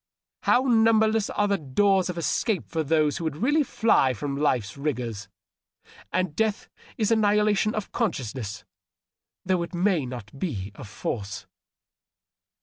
How 0.41 0.63
numberless 0.63 1.29
are 1.29 1.47
the 1.47 1.59
doors 1.59 2.09
of 2.09 2.17
escape 2.17 2.67
for 2.67 2.81
those 2.83 3.17
who 3.17 3.23
would 3.23 3.35
really 3.37 3.61
fly 3.61 4.15
from 4.15 4.35
life's 4.35 4.75
rigors! 4.75 5.29
And 6.11 6.35
death 6.35 6.67
is 6.97 7.11
annihilation 7.11 7.75
of 7.75 7.91
consciousness, 7.91 8.65
though 9.45 9.61
it 9.61 9.75
may 9.75 10.07
not 10.07 10.39
be 10.39 10.71
of 10.73 10.87
force." 10.89 11.45